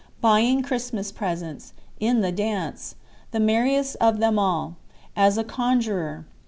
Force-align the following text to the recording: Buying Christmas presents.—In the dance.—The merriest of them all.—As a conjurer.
Buying 0.19 0.63
Christmas 0.63 1.11
presents.—In 1.11 2.21
the 2.21 2.31
dance.—The 2.31 3.39
merriest 3.39 3.97
of 4.01 4.17
them 4.17 4.39
all.—As 4.39 5.37
a 5.37 5.43
conjurer. 5.43 6.25